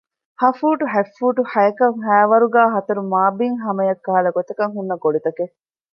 [0.39, 5.53] ހަ ފޫޓު ހަތް ފޫޓު ހައިކަށް ހައި ވަރުގައި ހަތަރު މާބިތް ހަމަޔަށް ކަހަލަ ގޮތަކަށް ހުންނަ ގޮޅިތަކެއް